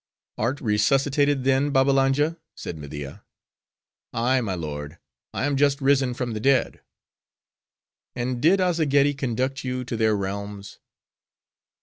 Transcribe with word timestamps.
"Art 0.39 0.59
resuscitated, 0.61 1.43
then, 1.43 1.69
Babbalanja?" 1.69 2.37
said 2.55 2.75
Media. 2.75 3.23
"Ay, 4.11 4.41
my 4.41 4.55
lord, 4.55 4.97
I 5.31 5.45
am 5.45 5.55
just 5.55 5.79
risen 5.79 6.15
from 6.15 6.33
the 6.33 6.39
dead." 6.39 6.81
"And 8.15 8.41
did 8.41 8.59
Azzageddi 8.59 9.13
conduct 9.13 9.63
you 9.63 9.83
to 9.83 9.95
their 9.95 10.17
realms?" 10.17 10.79